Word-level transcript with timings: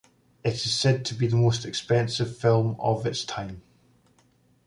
It 0.43 0.55
is 0.55 0.73
said 0.73 1.05
to 1.05 1.13
be 1.13 1.27
the 1.27 1.35
most 1.35 1.63
expensive 1.63 2.35
film 2.35 2.75
of 2.79 3.05
its 3.05 3.23
time. 3.23 3.61